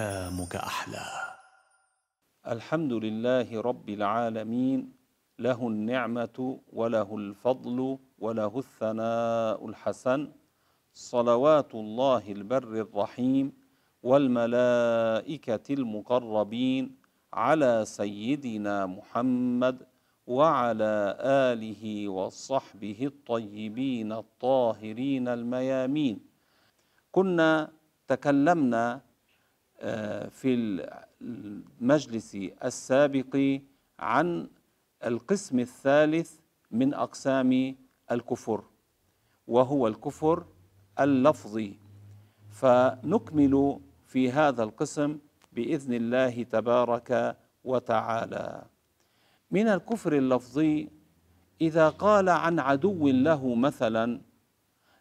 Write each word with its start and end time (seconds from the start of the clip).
أيامك 0.00 0.56
أحلى. 0.56 1.06
الحمد 2.54 2.92
لله 3.04 3.48
رب 3.60 3.88
العالمين 3.98 4.78
له 5.46 5.60
النعمة 5.72 6.38
وله 6.72 7.08
الفضل 7.22 7.78
وله 8.24 8.54
الثناء 8.64 9.58
الحسن 9.70 10.20
صلوات 10.92 11.72
الله 11.74 12.24
البر 12.38 12.72
الرحيم 12.86 13.46
والملائكة 14.08 15.66
المقربين 15.78 16.84
على 17.32 17.72
سيدنا 17.84 18.76
محمد 18.86 19.76
وعلى 20.26 20.94
آله 21.48 22.08
وصحبه 22.08 23.00
الطيبين 23.12 24.10
الطاهرين 24.12 25.28
الميامين. 25.28 26.16
كنا 27.12 27.50
تكلمنا 28.08 28.84
في 30.30 30.48
المجلس 31.22 32.34
السابق 32.64 33.60
عن 33.98 34.48
القسم 35.04 35.58
الثالث 35.58 36.32
من 36.70 36.94
أقسام 36.94 37.76
الكفر 38.10 38.64
وهو 39.46 39.86
الكفر 39.88 40.44
اللفظي. 41.00 41.78
فنكمل 42.50 43.80
في 44.06 44.30
هذا 44.32 44.62
القسم 44.62 45.18
بإذن 45.52 45.92
الله 45.94 46.42
تبارك 46.42 47.36
وتعالى. 47.64 48.62
من 49.50 49.68
الكفر 49.68 50.12
اللفظي 50.12 50.88
إذا 51.60 51.88
قال 51.88 52.28
عن 52.28 52.58
عدو 52.58 53.08
له 53.08 53.54
مثلا 53.54 54.20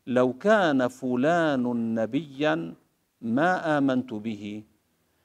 لو 0.08 0.34
كان 0.34 0.88
فلان 0.88 1.96
نبيا 1.96 2.74
ما 3.22 3.78
آمنت 3.78 4.14
به. 4.14 4.64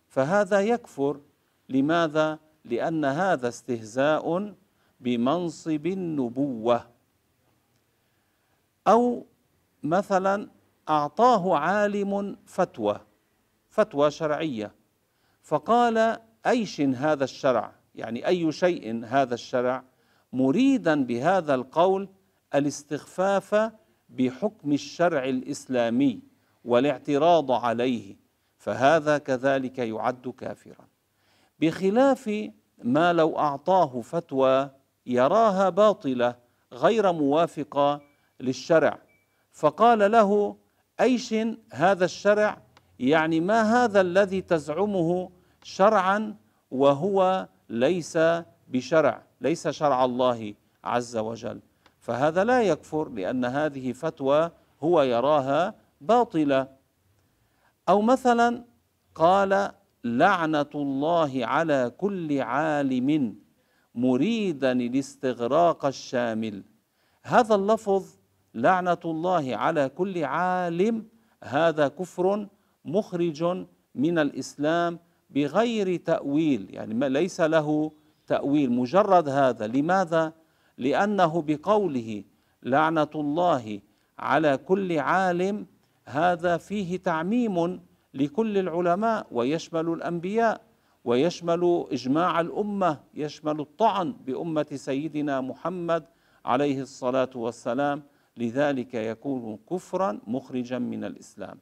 فهذا 0.08 0.60
يكفر. 0.60 1.20
لماذا؟ 1.68 2.38
لأن 2.64 3.04
هذا 3.04 3.48
استهزاء 3.48 4.54
بمنصب 5.00 5.86
النبوة. 5.86 6.86
أو 8.86 9.26
مثلا 9.82 10.48
أعطاه 10.88 11.56
عالم 11.56 12.36
فتوى 12.46 13.00
فتوى 13.70 14.10
شرعية. 14.10 14.74
فقال 15.42 16.18
أيش 16.46 16.80
هذا 16.80 17.24
الشرع؟ 17.24 17.72
يعني 17.94 18.26
أي 18.26 18.52
شيء 18.52 19.04
هذا 19.04 19.34
الشرع؟ 19.34 19.84
مريدا 20.32 21.04
بهذا 21.04 21.54
القول 21.54 22.08
الاستخفاف 22.54 23.72
بحكم 24.08 24.72
الشرع 24.72 25.24
الإسلامي. 25.24 26.33
والاعتراض 26.64 27.52
عليه 27.52 28.16
فهذا 28.58 29.18
كذلك 29.18 29.78
يعد 29.78 30.28
كافرا. 30.38 30.86
بخلاف 31.60 32.50
ما 32.78 33.12
لو 33.12 33.38
أعطاه 33.38 34.00
فتوى 34.00 34.70
يراها 35.06 35.68
باطلة 35.68 36.34
غير 36.72 37.12
موافقة 37.12 38.00
للشرع 38.40 38.98
فقال 39.52 40.10
له 40.12 40.56
أيش 41.00 41.34
هذا 41.72 42.04
الشرع؟ 42.04 42.58
يعني 42.98 43.40
ما 43.40 43.84
هذا 43.84 44.00
الذي 44.00 44.40
تزعمه 44.40 45.30
شرعا 45.62 46.36
وهو 46.70 47.48
ليس 47.68 48.18
بشرع 48.68 49.22
ليس 49.40 49.68
شرع 49.68 50.04
الله 50.04 50.54
عز 50.84 51.16
وجل. 51.16 51.60
فهذا 52.00 52.44
لا 52.44 52.62
يكفر 52.62 53.08
لأن 53.08 53.44
هذه 53.44 53.92
فتوى 53.92 54.50
هو 54.82 55.02
يراها 55.02 55.74
باطلة. 56.06 56.68
أو 57.88 58.02
مثلا 58.02 58.64
قال 59.14 59.70
لعنة 60.04 60.72
الله 60.74 61.46
على 61.46 61.92
كل 61.98 62.40
عالم 62.40 63.36
مريدا 63.94 64.72
الاستغراق 64.72 65.84
الشامل. 65.86 66.62
هذا 67.22 67.54
اللفظ 67.54 68.04
لعنة 68.54 68.98
الله 69.04 69.56
على 69.56 69.88
كل 69.88 70.24
عالم 70.24 71.06
هذا 71.44 71.88
كفر 71.88 72.48
مخرج 72.84 73.66
من 73.94 74.18
الإسلام 74.18 74.98
بغير 75.30 75.96
تأويل. 75.96 76.74
يعني 76.74 77.08
ليس 77.08 77.40
له 77.40 77.92
تأويل 78.26 78.72
مجرد 78.72 79.28
هذا. 79.28 79.66
لماذا؟ 79.66 80.32
لأنه 80.78 81.42
بقوله 81.46 82.24
لعنة 82.62 83.10
الله 83.14 83.80
على 84.18 84.56
كل 84.56 84.98
عالم 84.98 85.66
هذا 86.06 86.56
فيه 86.56 86.96
تعميم 86.96 87.80
لكل 88.14 88.58
العلماء 88.58 89.26
ويشمل 89.30 89.88
الأنبياء 89.88 90.60
ويشمل 91.04 91.86
إجماع 91.90 92.40
الأمة 92.40 93.00
يشمل 93.14 93.60
الطعن 93.60 94.12
بأمة 94.12 94.66
سيدنا 94.74 95.40
محمد 95.40 96.04
عليه 96.44 96.80
الصلاة 96.82 97.30
والسلام. 97.34 98.02
لذلك 98.36 98.94
يكون 98.94 99.58
كفرا 99.70 100.20
مخرجا 100.26 100.78
من 100.78 101.04
الإسلام. 101.04 101.58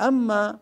أما 0.00 0.58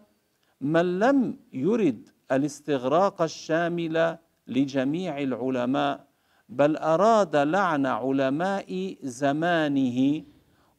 من 0.61 0.99
لم 0.99 1.39
يرد 1.53 2.09
الاستغراق 2.33 3.23
الشامل 3.23 4.19
لجميع 4.47 5.19
العلماء 5.19 6.07
بل 6.49 6.77
أراد 6.77 7.37
لعن 7.37 7.87
علماء 7.87 8.97
زمانه 9.03 10.25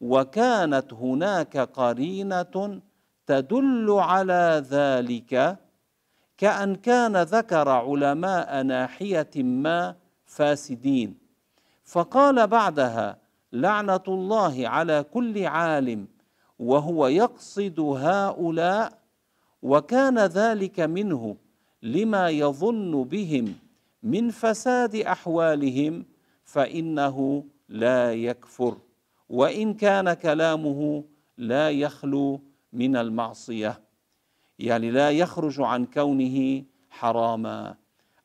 وكانت 0.01 0.93
هناك 0.93 1.57
قرينة 1.57 2.81
تدل 3.27 3.91
على 3.91 4.63
ذلك 4.69 5.57
كأن 6.37 6.75
كان 6.75 7.17
ذكر 7.17 7.69
علماء 7.69 8.61
ناحية 8.61 9.29
ما 9.35 9.95
فاسدين. 10.25 11.17
فقال 11.83 12.47
بعدها 12.47 13.17
لعنة 13.53 14.03
الله 14.07 14.67
على 14.67 15.05
كل 15.13 15.45
عالم 15.45 16.07
وهو 16.59 17.07
يقصد 17.07 17.79
هؤلاء 17.79 18.99
وكان 19.61 20.19
ذلك 20.19 20.79
منه 20.79 21.35
لما 21.83 22.29
يظن 22.29 23.03
بهم 23.03 23.55
من 24.03 24.29
فساد 24.29 24.95
أحوالهم 24.95 26.05
فإنه 26.43 27.43
لا 27.69 28.13
يكفر. 28.13 28.77
وإن 29.29 29.73
كان 29.73 30.13
كلامه 30.13 31.03
لا 31.37 31.69
يخلو 31.69 32.41
من 32.73 32.95
المعصية 32.95 33.81
يعني 34.59 34.91
لا 34.91 35.11
يخرج 35.11 35.61
عن 35.61 35.85
كونه 35.85 36.63
حراما. 36.89 37.75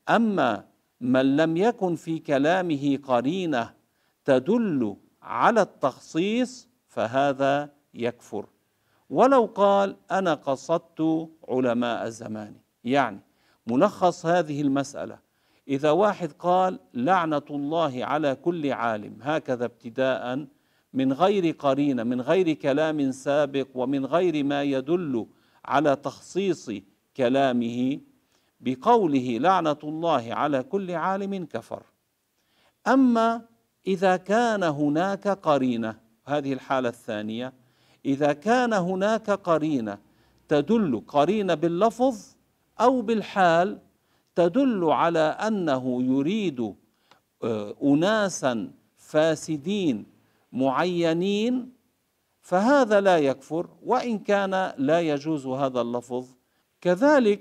أما 0.09 0.65
من 1.01 1.37
لم 1.37 1.57
يكن 1.57 1.95
في 1.95 2.19
كلامه 2.19 2.99
قرينة 3.03 3.75
تدل 4.25 4.97
على 5.23 5.63
التخصيص 5.63 6.69
فهذا 6.89 7.71
يكفر. 7.95 8.47
ولو 9.11 9.45
قال 9.45 9.97
أنا 10.11 10.35
قصدت 10.35 11.29
علماء 11.49 12.09
زماني 12.09 12.63
يعني 12.85 13.21
ملخص 13.67 14.27
هذه 14.27 14.63
المسألة. 14.63 15.19
إذا 15.69 15.91
واحد 15.91 16.33
قال 16.33 16.79
لعنة 16.95 17.43
الله 17.51 18.05
على 18.05 18.35
كل 18.35 18.73
عالم 18.73 19.19
هكذا 19.23 19.65
ابتداء 19.65 20.47
من 20.95 21.13
غير 21.13 21.51
قرينة 21.51 22.03
من 22.03 22.21
غير 22.21 22.53
كلام 22.53 23.11
سابق 23.11 23.67
ومن 23.75 24.07
غير 24.07 24.45
ما 24.45 24.63
يدل 24.63 25.27
على 25.65 25.97
تخصيص 25.97 26.71
كلامه 27.17 28.01
بقوله 28.61 29.39
لعنة 29.39 29.79
الله 29.85 30.35
على 30.35 30.63
كل 30.63 30.91
عالم 30.91 31.45
كفر. 31.45 31.83
أما 32.87 33.43
إذا 33.87 34.17
كان 34.17 34.63
هناك 34.63 35.29
قرينة 35.29 35.97
هذه 36.27 36.53
الحالة 36.53 36.89
الثانية 36.89 37.53
إذا 38.05 38.33
كان 38.33 38.73
هناك 38.73 39.31
قرينة 39.31 39.99
تدل 40.49 41.03
قرينة 41.09 41.55
باللفظ 41.55 42.35
أو 42.81 43.03
بالحال 43.03 43.79
تدل 44.35 44.85
على 44.85 45.19
أنه 45.19 46.03
يريد 46.03 46.75
آه، 47.43 47.75
اناسا 47.83 48.71
فاسدين 48.97 50.14
معينين 50.55 51.73
فهذا 52.41 53.01
لا 53.01 53.19
يكفر 53.19 53.65
وإن 53.83 54.19
كان 54.19 54.73
لا 54.79 55.01
يجوز 55.01 55.47
هذا 55.47 55.81
اللفظ. 55.81 56.25
كذلك 56.81 57.41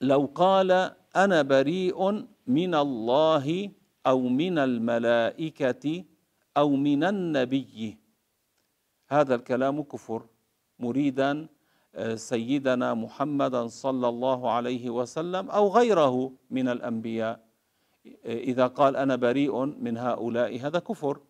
لو 0.00 0.30
قال 0.34 0.70
أنا 1.16 1.42
بريء 1.42 1.98
من 2.46 2.72
الله 2.74 3.70
أو 4.06 4.20
من 4.20 4.58
الملائكة 4.58 6.04
أو 6.56 6.68
من 6.76 7.04
النبي. 7.04 7.98
هذا 9.08 9.34
الكلام 9.34 9.82
كفر. 9.82 10.22
مريدا 10.78 11.48
آه، 11.94 12.14
سيدنا 12.14 12.94
محمدا 12.94 13.66
صلى 13.66 14.08
الله 14.08 14.50
عليه 14.50 14.90
وسلم 14.90 15.50
أو 15.50 15.68
غيره 15.68 16.32
من 16.50 16.68
الأنبياء. 16.68 17.44
إذا 18.24 18.66
قال 18.66 18.96
أنا 18.96 19.16
بريء 19.16 19.64
من 19.64 19.98
هؤلاء 19.98 20.60
هذا 20.60 20.78
كفر. 20.78 21.20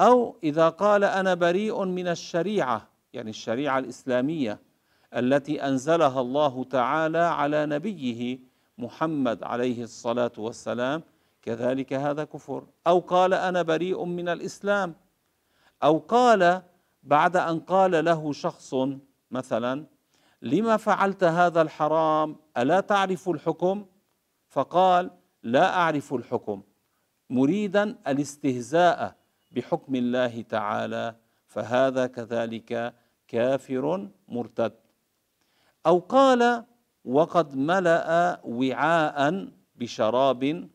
أو 0.00 0.36
إذا 0.42 0.68
قال 0.68 1.04
أنا 1.04 1.34
بريء 1.34 1.84
من 1.84 2.08
الشريعة 2.08 2.88
يعني 3.12 3.30
الشريعة 3.30 3.78
الإسلامية 3.78 4.58
التي 5.16 5.62
أنزلها 5.62 6.20
الله 6.20 6.64
تعالى 6.64 7.18
على 7.18 7.66
نبيه 7.66 8.38
محمد 8.78 9.42
عليه 9.42 9.82
الصلاة 9.82 10.32
والسلام 10.38 11.02
كذلك 11.42 11.92
هذا 11.92 12.24
كفر. 12.24 12.66
أو 12.86 12.98
قال 12.98 13.34
أنا 13.34 13.62
بريء 13.62 14.04
من 14.04 14.28
الإسلام. 14.28 14.94
أو 15.82 15.98
قال 15.98 16.62
بعد 17.02 17.36
أن 17.36 17.60
قال 17.60 18.04
له 18.04 18.32
شخص 18.32 18.74
مثلا 19.30 19.86
لما 20.42 20.76
فعلت 20.76 21.24
هذا 21.24 21.62
الحرام؟ 21.62 22.36
ألا 22.56 22.80
تعرف 22.80 23.28
الحكم؟ 23.28 23.86
فقال 24.48 25.10
لا 25.42 25.74
أعرف 25.74 26.14
الحكم. 26.14 26.62
مريدا 27.30 27.96
الاستهزاء 28.06 29.21
بحكم 29.54 29.94
الله 29.94 30.42
تعالى 30.42 31.14
فهذا 31.46 32.06
كذلك 32.06 32.94
كافر 33.28 34.08
مرتد. 34.28 34.72
أو 35.86 35.98
قال 35.98 36.64
وقد 37.04 37.56
ملأ 37.56 38.40
وعاء 38.44 39.48
بشراب 39.76 40.68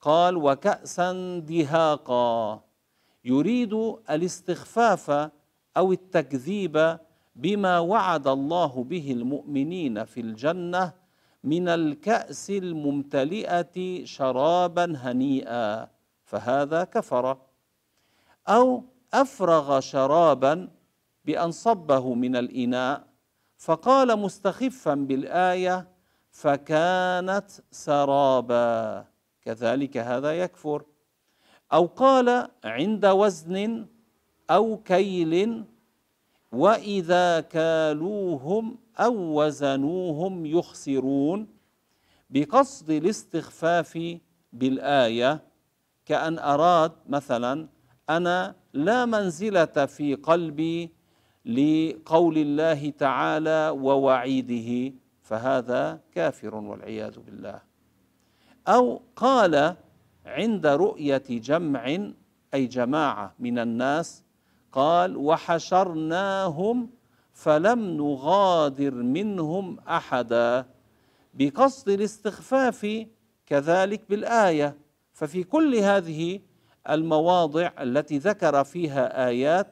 قال 0.00 0.36
وكاسا 0.36 1.38
دهاقا 1.38 2.60
يريد 3.24 3.74
الاستخفاف 4.10 5.30
أو 5.76 5.92
التكذيب 5.92 6.98
بما 7.36 7.78
وعد 7.78 8.26
الله 8.26 8.84
به 8.84 9.12
المؤمنين 9.12 10.04
في 10.04 10.20
الجنة 10.20 10.92
من 11.44 11.68
الكأس 11.68 12.50
الممتلئة 12.50 14.04
شرابا 14.04 14.96
هنيئا 14.96 15.88
فهذا 16.24 16.84
كفر. 16.84 17.47
أو 18.48 18.84
أفرغ 19.14 19.80
شرابا 19.80 20.68
بأن 21.24 21.50
صبه 21.50 22.14
من 22.14 22.36
الإناء 22.36 23.06
فقال 23.56 24.18
مستخفا 24.18 24.94
بالآية 24.94 25.88
فكانت 26.30 27.50
سرابا 27.70 29.04
كذلك 29.42 29.96
هذا 29.96 30.32
يكفر. 30.32 30.82
أو 31.72 31.86
قال 31.86 32.48
عند 32.64 33.06
وزن 33.06 33.86
أو 34.50 34.76
كيل 34.76 35.64
وإذا 36.52 37.40
كالوهم 37.40 38.78
أو 38.98 39.14
وزنوهم 39.42 40.46
يخسرون 40.46 41.48
بقصد 42.30 42.90
الاستخفاف 42.90 44.18
بالآية 44.52 45.42
كأن 46.06 46.38
أراد 46.38 46.92
مثلا 47.08 47.68
أنا 48.10 48.54
لا 48.72 49.04
منزلة 49.04 49.86
في 49.86 50.14
قلبي 50.14 50.90
لقول 51.44 52.38
الله 52.38 52.90
تعالى 52.90 53.68
ووعيده 53.68 54.94
فهذا 55.22 56.00
كافر 56.14 56.54
والعياذ 56.54 57.18
بالله. 57.18 57.60
أو 58.68 59.02
قال 59.16 59.76
عند 60.26 60.66
رؤية 60.66 61.22
جمع 61.28 62.10
أي 62.54 62.66
جماعة 62.66 63.34
من 63.38 63.58
الناس 63.58 64.24
قال 64.72 65.16
وحشرناهم 65.16 66.90
فلم 67.32 67.78
نغادر 67.96 68.94
منهم 68.94 69.80
أحدا 69.88 70.66
بقصد 71.34 71.88
الاستخفاف 71.88 73.06
كذلك 73.46 74.02
بالآية. 74.10 74.76
ففي 75.12 75.44
كل 75.44 75.74
هذه 75.74 76.40
المواضع 76.90 77.70
التي 77.80 78.18
ذكر 78.18 78.64
فيها 78.64 79.28
آيات 79.28 79.66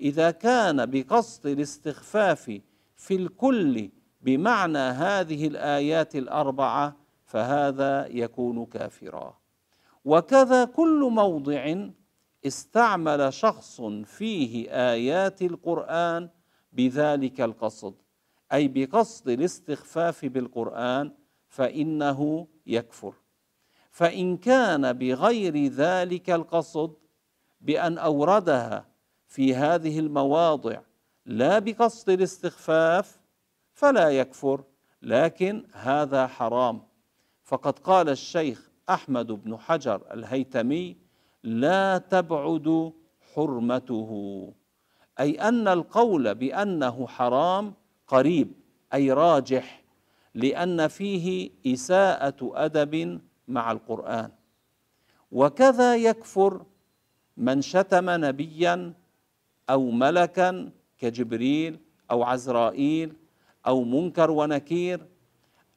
إذا 0.00 0.30
كان 0.30 0.86
بقصد 0.86 1.46
الاستخفاف 1.46 2.60
في 2.96 3.14
الكل 3.14 3.90
بمعنى 4.20 4.78
هذه 4.78 5.46
الآيات 5.46 6.16
الأربعة 6.16 6.96
فهذا 7.24 8.06
يكون 8.06 8.66
كافرا. 8.66 9.38
وكذا 10.04 10.64
كل 10.64 11.08
موضع 11.12 11.74
استعمل 12.46 13.32
شخص 13.32 13.80
فيه 14.04 14.70
آيات 14.70 15.42
القرآن 15.42 16.28
بذلك 16.72 17.40
القصد 17.40 17.94
أي 18.52 18.68
بقصد 18.68 19.28
الاستخفاف 19.28 20.24
بالقرآن 20.24 21.12
فإنه 21.48 22.46
يكفر. 22.66 23.21
فإن 23.92 24.36
كان 24.36 24.92
بغير 24.92 25.66
ذلك 25.66 26.30
القصد 26.30 26.94
بأن 27.60 27.98
أوردها 27.98 28.86
في 29.26 29.54
هذه 29.54 29.98
المواضع 29.98 30.80
لا 31.26 31.58
بقصد 31.58 32.10
الاستخفاف 32.10 33.18
فلا 33.72 34.08
يكفر 34.10 34.64
لكن 35.02 35.64
هذا 35.72 36.26
حرام. 36.26 36.82
فقد 37.44 37.78
قال 37.78 38.08
الشيخ 38.08 38.70
أحمد 38.90 39.26
بن 39.26 39.56
حجر 39.56 40.02
الهيتمي 40.14 40.96
لا 41.42 41.98
تبعد 41.98 42.92
حرمته. 43.34 44.52
أي 45.20 45.40
أن 45.48 45.68
القول 45.68 46.34
بأنه 46.34 47.06
حرام 47.06 47.74
قريب 48.06 48.52
أي 48.94 49.12
راجح 49.12 49.82
لأن 50.34 50.88
فيه 50.88 51.50
إساءة 51.66 52.52
أدب 52.54 53.20
مع 53.48 53.72
القرآن. 53.72 54.30
وكذا 55.32 55.96
يكفر 55.96 56.62
من 57.36 57.62
شتم 57.62 58.10
نبيا 58.10 58.92
أو 59.70 59.90
ملكا 59.90 60.70
كجبريل 60.98 61.78
أو 62.10 62.22
عزرائيل 62.22 63.12
أو 63.66 63.84
منكر 63.84 64.30
ونكير 64.30 65.06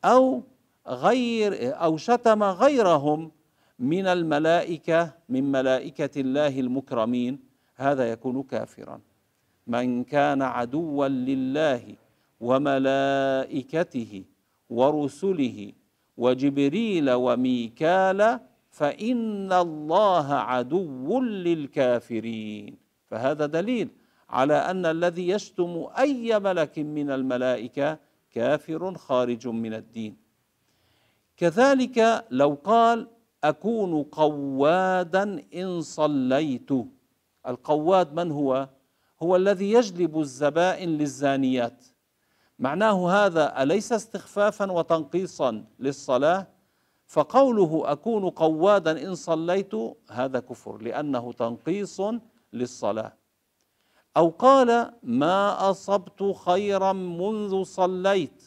أو 0.05 0.43
غير 0.87 1.75
أو 1.83 1.97
شتم 1.97 2.43
غيرهم 2.43 3.31
من 3.79 4.07
الملائكة 4.07 5.13
من 5.29 5.51
ملائكة 5.51 6.21
الله 6.21 6.59
المكرمين 6.59 7.39
هذا 7.75 8.11
يكون 8.11 8.43
كافرا. 8.43 8.99
من 9.67 10.03
كان 10.03 10.41
عدوا 10.41 11.07
لله 11.07 11.95
وملائكته 12.39 14.23
ورسله 14.69 15.71
وجبريل 16.17 17.11
وميكال 17.11 18.39
فإن 18.69 19.53
الله 19.53 20.33
عدو 20.33 21.21
للكافرين. 21.21 22.77
فهذا 23.09 23.45
دليل 23.45 23.89
على 24.29 24.53
أن 24.53 24.85
الذي 24.85 25.29
يشتم 25.29 25.87
أي 25.99 26.39
ملك 26.39 26.79
من 26.79 27.11
الملائكة 27.11 27.99
كافر 28.31 28.97
خارج 28.97 29.47
من 29.47 29.73
الدين. 29.73 30.15
كذلك 31.37 32.25
لو 32.31 32.57
قال 32.63 33.07
أكون 33.43 34.03
قوادا 34.03 35.43
إن 35.55 35.81
صليت. 35.81 36.69
القواد 37.47 38.13
من 38.13 38.31
هو؟ 38.31 38.69
هو 39.23 39.35
الذي 39.35 39.71
يجلب 39.71 40.19
الزبائن 40.19 40.89
للزانيات. 40.89 41.94
معناه 42.59 43.09
هذا 43.11 43.63
أليس 43.63 43.93
استخفافا 43.93 44.71
وتنقيصا 44.71 45.65
للصلاة؟ 45.79 46.47
فقوله 47.07 47.91
أكون 47.91 48.29
قوادا 48.29 49.07
إن 49.07 49.15
صليت 49.15 49.71
هذا 50.11 50.39
كفر 50.39 50.77
لأنه 50.77 51.33
تنقيص 51.33 52.01
للصلاة. 52.53 53.13
أو 54.17 54.29
قال 54.29 54.91
ما 55.03 55.69
أصبت 55.69 56.35
خيرا 56.45 56.93
منذ 56.93 57.63
صليت 57.63 58.43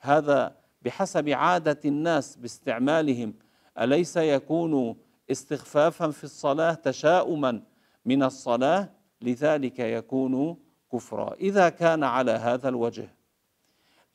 هذا 0.00 0.56
بحسب 0.82 1.28
عادة 1.28 1.80
الناس 1.84 2.36
باستعمالهم. 2.36 3.34
أليس 3.80 4.16
يكون 4.16 4.96
استخفافا 5.30 6.10
في 6.10 6.24
الصلاة 6.24 6.74
تشاؤما 6.74 7.62
من 8.04 8.22
الصلاة؟ 8.22 8.90
لذلك 9.22 9.78
يكون 9.78 10.56
كفرا. 10.92 11.34
إذا 11.34 11.68
كان 11.68 12.04
على 12.04 12.30
هذا 12.30 12.68
الوجه 12.68 13.15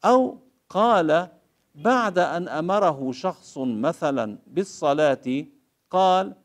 أو 0.05 0.38
قال 0.70 1.27
بعد 1.75 2.20
أن 2.20 2.48
أمره 2.48 3.12
شخص 3.12 3.58
مثلا 3.58 4.38
بالصلاة 4.48 5.46
قال 5.89 6.36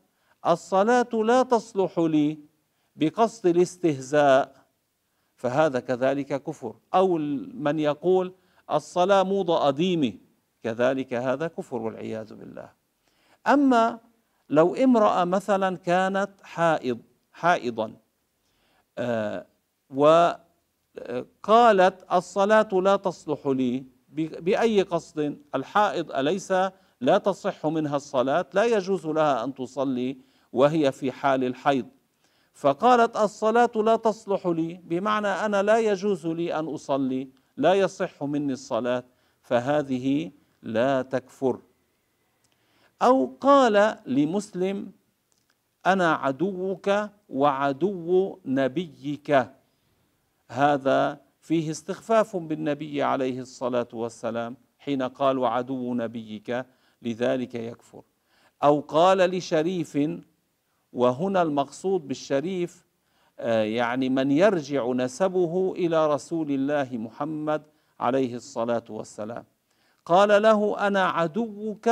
الصلاة 0.47 1.09
لا 1.13 1.43
تصلح 1.43 1.99
لي 1.99 2.37
بقصد 2.95 3.45
الاستهزاء 3.45 4.65
فهذا 5.35 5.79
كذلك 5.79 6.43
كفر. 6.43 6.75
أو 6.93 7.17
من 7.53 7.79
يقول 7.79 8.33
الصلاة 8.71 9.23
موضة 9.23 9.57
قديمه 9.57 10.13
كذلك 10.63 11.13
هذا 11.13 11.47
كفر 11.47 11.81
والعياذ 11.81 12.33
بالله. 12.33 12.69
أما 13.47 13.99
لو 14.49 14.75
امرأة 14.75 15.23
مثلا 15.23 15.77
كانت 15.77 16.29
حائض 16.43 16.99
حائضا 17.31 17.93
آه 18.97 19.45
وقالت 20.97 22.05
الصلاة 22.13 22.69
لا 22.73 22.95
تصلح 22.95 23.47
لي. 23.47 23.83
بأي 24.17 24.81
قصد؟ 24.81 25.37
الحائض 25.55 26.11
أليس 26.11 26.51
لا 27.01 27.17
تصح 27.17 27.65
منها 27.65 27.95
الصلاة؟ 27.95 28.45
لا 28.53 28.63
يجوز 28.63 29.07
لها 29.07 29.43
أن 29.43 29.53
تصلي 29.53 30.17
وهي 30.53 30.91
في 30.91 31.11
حال 31.11 31.43
الحيض. 31.43 31.85
فقالت 32.53 33.17
الصلاة 33.17 33.71
لا 33.75 33.95
تصلح 33.95 34.47
لي 34.47 34.79
بمعنى 34.83 35.27
أنا 35.27 35.63
لا 35.63 35.79
يجوز 35.79 36.27
لي 36.27 36.59
أن 36.59 36.67
أصلي 36.67 37.29
لا 37.57 37.73
يصح 37.73 38.23
مني 38.23 38.53
الصلاة 38.53 39.03
فهذه 39.41 40.31
لا 40.63 41.01
تكفر. 41.01 41.59
أو 43.01 43.37
قال 43.41 43.95
لمسلم 44.05 44.91
أنا 45.85 46.13
عدوك 46.13 46.91
وعدو 47.29 48.39
نبيك. 48.45 49.56
هذا 50.49 51.21
فيه 51.41 51.71
استخفاف 51.71 52.35
بالنبي 52.35 53.03
عليه 53.03 53.39
الصلاة 53.39 53.87
والسلام 53.93 54.57
حين 54.79 55.01
قال 55.01 55.37
وعدو 55.37 55.93
نبيك 55.93 56.65
لذلك 57.01 57.55
يكفر. 57.55 58.01
أو 58.63 58.79
قال 58.79 59.17
لشريف 59.17 59.99
وهنا 60.93 61.41
المقصود 61.41 62.07
بالشريف 62.07 62.87
آه، 63.39 63.63
يعني 63.63 64.09
من 64.09 64.31
يرجع 64.31 64.91
نسبه 64.91 65.73
إلى 65.75 66.13
رسول 66.13 66.51
الله 66.51 66.89
محمد 66.91 67.63
عليه 67.99 68.35
الصلاة 68.35 68.83
والسلام. 68.89 69.45
قال 70.05 70.41
له 70.41 70.87
أنا 70.87 71.05
عدوك 71.05 71.89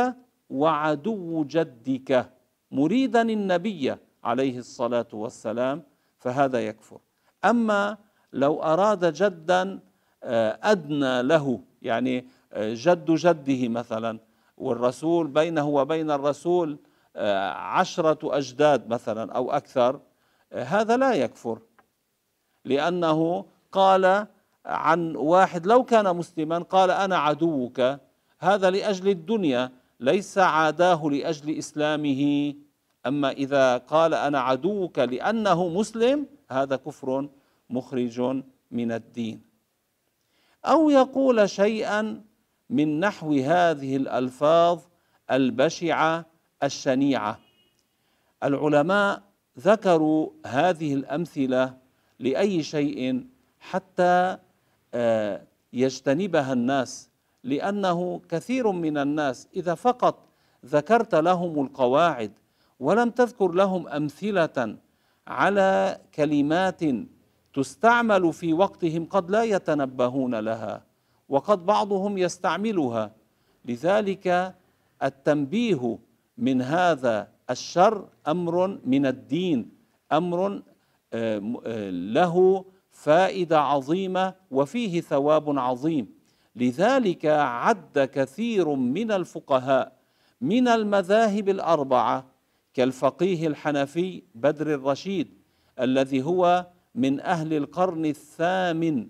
وعدو 0.49 1.43
جدك 1.43 2.29
مريدا 2.71 3.21
النبي 3.21 3.95
عليه 4.23 4.57
الصلاة 4.57 5.07
والسلام 5.13 5.83
فهذا 6.19 6.67
يكفر. 6.67 6.99
أما 7.45 7.97
لو 8.35 8.63
أراد 8.63 9.13
جدا 9.13 9.79
آه، 10.23 10.59
أدنى 10.63 11.21
له 11.21 11.59
يعني 11.81 12.27
آه، 12.53 12.73
جد 12.73 13.11
جده 13.11 13.67
مثلا 13.67 14.19
والرسول 14.57 15.27
بينه 15.27 15.67
وبين 15.67 16.11
الرسول 16.11 16.77
آه، 17.15 17.49
عشرة 17.49 18.37
أجداد 18.37 18.89
مثلا 18.89 19.31
أو 19.31 19.51
أكثر 19.51 19.99
هذا 20.53 20.97
لا 20.97 21.13
يكفر. 21.13 21.59
لأنه 22.65 23.45
قال 23.71 24.27
عن 24.65 25.15
واحد 25.15 25.65
لو 25.67 25.83
كان 25.83 26.15
مسلما 26.15 26.59
قال 26.59 26.91
أنا 26.91 27.17
عدوك 27.17 27.81
هذا 28.39 28.69
لأجل 28.69 29.09
الدنيا 29.09 29.71
ليس 29.99 30.37
عاداه 30.37 31.09
لأجل 31.09 31.57
إسلامه. 31.57 32.53
أما 33.05 33.31
إذا 33.31 33.77
قال 33.77 34.13
أنا 34.13 34.39
عدوك 34.39 34.99
لأنه 34.99 35.67
مسلم 35.67 36.25
هذا 36.51 36.75
كفر 36.75 37.29
مخرج 37.69 38.21
من 38.71 38.91
الدين. 38.91 39.41
أو 40.65 40.89
يقول 40.89 41.49
شيئا 41.49 42.23
من 42.69 42.99
نحو 42.99 43.33
هذه 43.33 43.95
الألفاظ 43.95 44.79
البشعة 45.31 46.25
الشنيعة. 46.63 47.39
العلماء 48.43 49.23
ذكروا 49.59 50.29
هذه 50.45 50.93
الأمثلة 50.93 51.77
لأي 52.19 52.63
شيء 52.63 53.27
حتى 53.59 54.37
آه، 54.93 55.41
يجتنبها 55.73 56.53
الناس 56.53 57.09
لأنه 57.43 58.21
كثير 58.29 58.71
من 58.71 58.97
الناس 58.97 59.47
إذا 59.55 59.75
فقط 59.75 60.27
ذكرت 60.65 61.15
لهم 61.15 61.65
القواعد 61.65 62.31
ولم 62.79 63.09
تذكر 63.09 63.51
لهم 63.51 63.87
أمثلة 63.87 64.77
على 65.27 65.99
كلمات 66.15 66.81
تستعمل 67.55 68.33
في 68.33 68.53
وقتهم 68.53 69.05
قد 69.05 69.31
لا 69.31 69.43
يتنبهون 69.43 70.35
لها 70.35 70.83
وقد 71.29 71.65
بعضهم 71.65 72.17
يستعملها. 72.17 73.11
لذلك 73.65 74.55
التنبيه 75.03 75.97
من 76.37 76.61
هذا 76.61 77.27
الشر 77.49 78.07
أمر 78.27 78.79
من 78.85 79.05
الدين 79.05 79.69
أمر 80.11 80.61
آه، 81.13 81.41
آه، 81.65 81.89
له 81.89 82.65
فائدة 82.91 83.61
عظيمة 83.61 84.33
وفيه 84.51 85.01
ثواب 85.01 85.59
عظيم. 85.59 86.15
لذلك 86.55 87.25
عد 87.25 87.99
كثير 87.99 88.69
من 88.75 89.11
الفقهاء 89.11 89.91
من 90.41 90.67
المذاهب 90.67 91.49
الأربعة 91.49 92.25
كالفقيه 92.73 93.47
الحنفي 93.47 94.23
بدر 94.35 94.73
الرشيد 94.73 95.27
الذي 95.79 96.23
هو 96.23 96.65
من 96.95 97.19
أهل 97.19 97.53
القرن 97.53 98.05
الثامن. 98.05 99.07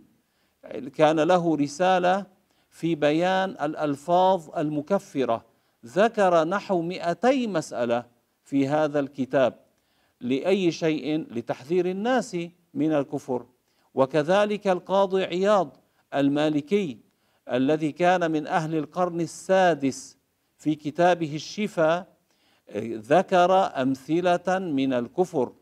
كان 0.94 1.20
له 1.20 1.56
رسالة 1.56 2.26
في 2.70 2.96
بيان 2.96 3.50
الألفاظ 3.50 4.58
المكفرة. 4.58 5.46
ذكر 5.86 6.44
نحو 6.44 6.82
مئتي 6.82 7.48
مسألة 7.48 8.06
في 8.44 8.68
هذا 8.68 9.00
الكتاب 9.00 9.60
لأي 10.22 10.72
شيء 10.72 11.28
لتحذير 11.32 11.86
الناس 11.86 12.38
من 12.74 12.94
الكفر. 12.94 13.46
وكذلك 13.94 14.68
القاضي 14.68 15.24
عياض 15.24 15.78
المالكي 16.14 16.98
الذي 17.52 17.92
كان 17.92 18.32
من 18.32 18.48
أهل 18.48 18.76
القرن 18.76 19.22
السادس 19.22 20.18
في 20.58 20.76
كتابه 20.76 21.36
الشفاء 21.36 22.16
ذكر 22.78 23.52
أمثلة 23.82 24.60
من 24.60 24.94
الكفر. 24.94 25.54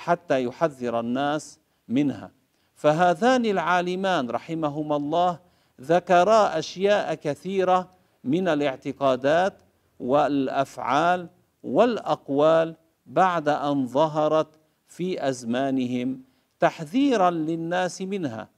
حتى 0.00 0.44
يحذر 0.44 1.00
الناس 1.00 1.60
منها. 1.88 2.30
فهذان 2.74 3.46
العالمان 3.46 4.30
رحمهما 4.30 4.96
الله 4.96 5.38
ذكرا 5.80 6.58
أشياء 6.58 7.14
كثيرة 7.14 7.88
من 8.24 8.48
الاعتقادات 8.48 9.54
والأفعال 10.00 11.28
والأقوال 11.62 12.76
بعد 13.06 13.48
أن 13.48 13.86
ظهرت 13.86 14.48
في 14.86 15.28
أزمانهم 15.28 16.22
تحذيرا 16.60 17.30
للناس 17.30 18.02
منها. 18.02 18.48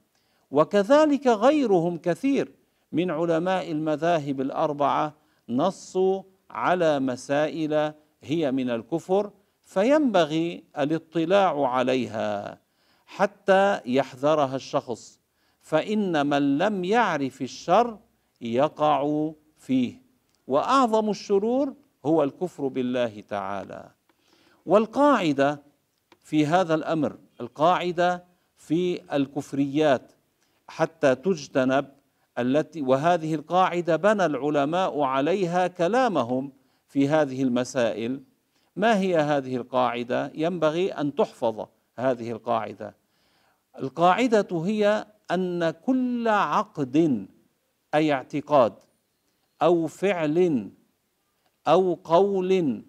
وكذلك 0.51 1.27
غيرهم 1.27 1.97
كثير 1.97 2.51
من 2.91 3.11
علماء 3.11 3.71
المذاهب 3.71 4.41
الأربعة 4.41 5.13
نصوا 5.49 6.23
على 6.49 6.99
مسائل 6.99 7.93
هي 8.23 8.51
من 8.51 8.69
الكفر 8.69 9.31
فينبغي 9.65 10.63
الاطلاع 10.77 11.67
عليها 11.67 12.59
حتى 13.05 13.81
يحذرها 13.85 14.55
الشخص 14.55 15.19
فإن 15.61 16.25
من 16.25 16.57
لم 16.57 16.83
يعرف 16.83 17.41
الشر 17.41 17.99
يقع 18.41 19.31
فيه. 19.57 20.01
وأعظم 20.47 21.09
الشرور 21.09 21.73
هو 22.05 22.23
الكفر 22.23 22.67
بالله 22.67 23.23
تعالى. 23.29 23.91
والقاعدة 24.65 25.61
في 26.23 26.45
هذا 26.45 26.75
الأمر 26.75 27.17
القاعدة 27.41 28.23
في 28.57 29.01
الكفريات 29.15 30.11
حتى 30.67 31.15
تجتنب 31.15 31.91
التي 32.39 32.81
وهذه 32.81 33.35
القاعدة 33.35 33.95
بنى 33.95 34.25
العلماء 34.25 35.01
عليها 35.01 35.67
كلامهم 35.67 36.51
في 36.87 37.09
هذه 37.09 37.43
المسائل. 37.43 38.23
ما 38.75 38.99
هي 38.99 39.17
هذه 39.17 39.55
القاعدة؟ 39.55 40.31
ينبغي 40.35 40.91
أن 40.91 41.15
تحفظ 41.15 41.67
هذه 41.97 42.31
القاعدة 42.31 42.95
القاعدة 43.79 44.47
هي 44.51 45.05
أن 45.31 45.69
كل 45.69 46.27
عقد 46.27 47.27
أي 47.93 48.13
اعتقاد 48.13 48.73
أو 49.61 49.87
فعل 49.87 50.69
أو 51.67 51.93
قول 51.93 52.83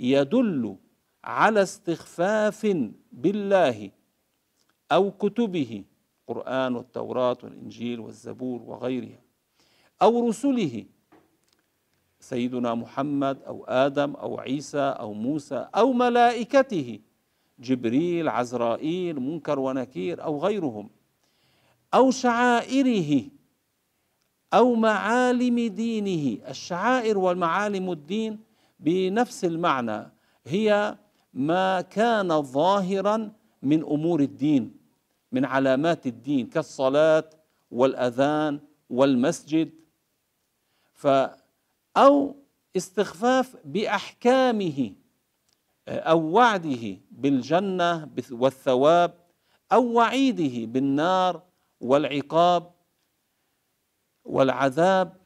يدل 0.00 0.76
على 1.24 1.62
استخفاف 1.62 2.76
بالله 3.12 3.90
أو 4.92 5.10
كتبه 5.10 5.84
القرآن 6.20 6.76
والتوراة 6.76 7.38
والإنجيل 7.42 8.00
والزبور 8.00 8.62
وغيرها 8.62 9.20
أو 10.02 10.28
رسله 10.28 10.84
سيدنا 12.20 12.74
محمد 12.74 13.42
أو 13.42 13.64
آدم 13.64 14.14
أو 14.14 14.40
عيسى 14.40 14.94
أو 15.00 15.12
موسى 15.12 15.68
أو 15.74 15.92
ملائكته 15.92 16.98
جبريل 17.58 18.28
عزرائيل 18.28 19.20
منكر 19.20 19.58
ونكير 19.58 20.24
أو 20.24 20.38
غيرهم 20.38 20.90
أو 21.94 22.10
شعائره 22.10 23.24
أو 24.54 24.74
معالم 24.74 25.58
دينه. 25.68 26.48
الشعائر 26.48 27.18
والمعالم 27.18 27.92
الدين 27.92 28.40
بنفس 28.80 29.44
المعنى 29.44 30.12
هي 30.46 30.96
ما 31.34 31.80
كان 31.80 32.42
ظاهرا 32.42 33.32
من 33.62 33.82
أمور 33.82 34.20
الدين 34.20 34.76
من 35.32 35.44
علامات 35.44 36.06
الدين 36.06 36.46
كالصلاة 36.46 37.30
والأذان 37.70 38.60
والمسجد. 38.90 39.70
ف 40.92 41.06
أو 41.96 42.36
استخفاف 42.76 43.56
بأحكامه 43.64 44.92
أو 45.88 46.20
وعده 46.20 46.96
بالجنة 47.10 48.10
والثواب 48.30 49.14
أو 49.72 49.92
وعيده 49.92 50.72
بالنار 50.72 51.42
والعقاب 51.80 52.70
والعذاب. 54.24 55.20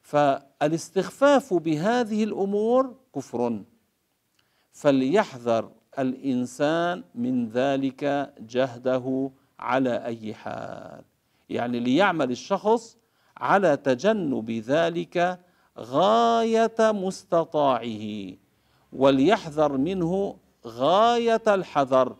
فالاستخفاف 0.00 1.54
بهذه 1.54 2.24
الأمور 2.24 2.96
كفر. 3.14 3.64
فليحذر 4.72 5.72
الإنسان 5.98 7.04
من 7.14 7.48
ذلك 7.48 8.34
جهده 8.40 9.30
على 9.58 10.04
أي 10.04 10.34
حال. 10.34 11.04
يعني 11.48 11.80
ليعمل 11.80 12.30
الشخص 12.30 12.96
على 13.36 13.76
تجنب 13.76 14.50
ذلك 14.50 15.40
غاية 15.78 16.74
مستطاعه 16.80 18.32
وليحذر 18.92 19.76
منه 19.76 20.36
غاية 20.66 21.42
الحذر. 21.48 22.16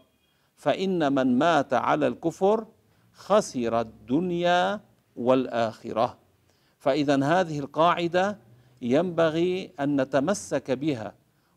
فإن 0.57 1.13
من 1.13 1.39
مات 1.39 1.75
على 1.75 2.07
الكفر 2.07 2.67
خسر 3.13 3.81
الدنيا 3.81 4.81
والآخرة. 5.17 6.19
فإذا 6.79 7.25
هذه 7.25 7.59
القاعدة 7.59 8.39
ينبغي 8.83 9.71
أن 9.81 10.01
نتمسك 10.01 10.71
بها 10.71 11.15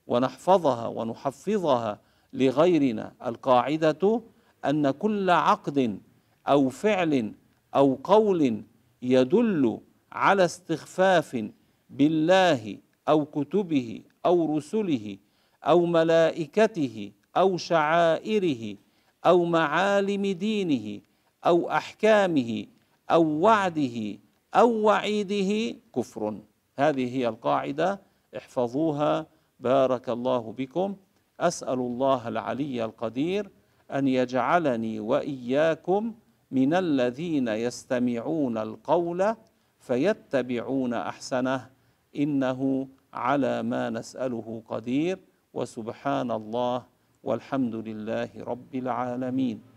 ونحفظها 0.08 0.88
ونحفظها 0.88 2.00
لغيرنا. 2.34 3.13
القاعدة 3.25 4.22
أن 4.65 4.91
كل 4.91 5.29
عقد 5.29 6.00
أو 6.48 6.70
فعل 6.70 7.34
أو 7.75 8.00
قول 8.03 8.63
يدل 9.01 9.79
على 10.12 10.46
استخفاف 10.46 11.50
بالله 11.91 12.77
أو 13.07 13.25
كتبه 13.25 14.01
أو 14.25 14.57
رسله 14.57 15.17
أو 15.63 15.86
ملائكته 15.86 17.12
أو 17.38 17.57
شعائره 17.57 18.77
أو 19.25 19.45
معالم 19.45 20.25
دينه 20.25 21.01
أو 21.45 21.71
أحكامه 21.71 22.65
أو 23.12 23.24
وعده 23.24 24.17
أو 24.55 24.71
وعيده 24.81 25.77
كفر. 25.95 26.41
هذه 26.79 27.17
هي 27.17 27.27
القاعدة 27.27 28.01
احفظوها. 28.38 29.27
بارك 29.60 30.10
الله 30.10 30.53
بكم. 30.57 30.95
أسأل 31.39 31.79
الله 31.79 32.27
العلي 32.27 32.86
القدير 32.86 33.50
أن 33.91 34.07
يجعلني 34.07 35.00
وإياكم 35.00 36.13
من 36.51 36.74
الذين 36.74 37.48
يستمعون 37.48 38.57
القول 38.57 39.36
فيتبعون 39.79 40.93
أحسنه. 40.93 41.69
إنه 42.15 42.88
على 43.13 43.63
ما 43.63 43.89
نسأله 43.89 44.63
قدير 44.68 45.20
وسبحان 45.53 46.32
الله 46.32 46.84
والحمد 47.24 47.75
لله 47.75 48.30
رب 48.38 48.75
العالمين. 48.75 49.71